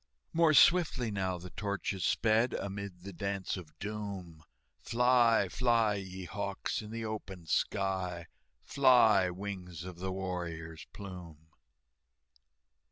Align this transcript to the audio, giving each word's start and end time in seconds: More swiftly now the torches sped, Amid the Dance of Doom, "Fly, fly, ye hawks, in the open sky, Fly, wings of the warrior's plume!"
More 0.33 0.55
swiftly 0.55 1.11
now 1.11 1.37
the 1.37 1.51
torches 1.51 2.03
sped, 2.03 2.55
Amid 2.55 3.01
the 3.03 3.13
Dance 3.13 3.55
of 3.55 3.77
Doom, 3.77 4.43
"Fly, 4.79 5.47
fly, 5.47 5.93
ye 5.93 6.25
hawks, 6.25 6.81
in 6.81 6.89
the 6.89 7.05
open 7.05 7.45
sky, 7.45 8.25
Fly, 8.63 9.29
wings 9.29 9.83
of 9.83 9.99
the 9.99 10.11
warrior's 10.11 10.87
plume!" 10.91 11.49